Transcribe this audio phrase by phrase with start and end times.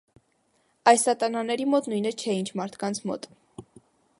[0.91, 3.29] Այն սատանաների մոտ նույնը չէ, ինչ մարդկանց մոտ։